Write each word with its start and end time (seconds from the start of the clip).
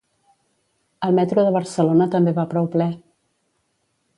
El 1.07 1.13
metro 1.19 1.43
de 1.47 1.53
Barcelona 1.57 2.07
també 2.17 2.33
va 2.41 2.47
prou 2.55 2.71
ple. 2.77 2.89